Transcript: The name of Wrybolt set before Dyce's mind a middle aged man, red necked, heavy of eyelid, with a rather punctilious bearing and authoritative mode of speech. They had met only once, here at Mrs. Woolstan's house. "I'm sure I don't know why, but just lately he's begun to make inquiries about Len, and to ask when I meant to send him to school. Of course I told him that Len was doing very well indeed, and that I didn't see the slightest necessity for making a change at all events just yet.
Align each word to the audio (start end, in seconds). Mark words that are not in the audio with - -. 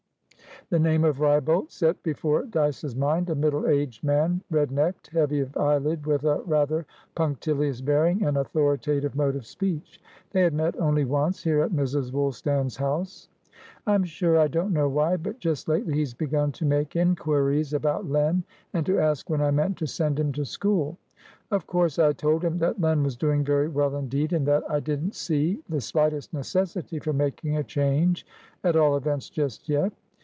The 0.69 0.79
name 0.79 1.03
of 1.03 1.17
Wrybolt 1.19 1.69
set 1.69 2.01
before 2.01 2.45
Dyce's 2.45 2.95
mind 2.95 3.29
a 3.29 3.35
middle 3.35 3.67
aged 3.67 4.05
man, 4.05 4.41
red 4.49 4.71
necked, 4.71 5.07
heavy 5.07 5.41
of 5.41 5.57
eyelid, 5.57 6.05
with 6.07 6.23
a 6.23 6.37
rather 6.45 6.85
punctilious 7.13 7.81
bearing 7.81 8.23
and 8.23 8.37
authoritative 8.37 9.13
mode 9.13 9.35
of 9.35 9.45
speech. 9.45 9.99
They 10.31 10.39
had 10.43 10.53
met 10.53 10.79
only 10.79 11.03
once, 11.03 11.43
here 11.43 11.61
at 11.61 11.71
Mrs. 11.71 12.13
Woolstan's 12.13 12.77
house. 12.77 13.27
"I'm 13.85 14.05
sure 14.05 14.39
I 14.39 14.47
don't 14.47 14.71
know 14.71 14.87
why, 14.87 15.17
but 15.17 15.39
just 15.39 15.67
lately 15.67 15.93
he's 15.95 16.13
begun 16.13 16.53
to 16.53 16.65
make 16.65 16.95
inquiries 16.95 17.73
about 17.73 18.09
Len, 18.09 18.41
and 18.71 18.85
to 18.85 18.97
ask 18.97 19.29
when 19.29 19.41
I 19.41 19.51
meant 19.51 19.77
to 19.79 19.87
send 19.87 20.17
him 20.17 20.31
to 20.33 20.45
school. 20.45 20.97
Of 21.49 21.67
course 21.67 21.99
I 21.99 22.13
told 22.13 22.45
him 22.45 22.59
that 22.59 22.79
Len 22.79 23.03
was 23.03 23.17
doing 23.17 23.43
very 23.43 23.67
well 23.67 23.97
indeed, 23.97 24.31
and 24.31 24.45
that 24.47 24.63
I 24.71 24.79
didn't 24.79 25.15
see 25.15 25.61
the 25.67 25.81
slightest 25.81 26.31
necessity 26.31 26.99
for 26.99 27.11
making 27.11 27.57
a 27.57 27.63
change 27.63 28.25
at 28.63 28.77
all 28.77 28.95
events 28.95 29.29
just 29.29 29.67
yet. 29.67 29.91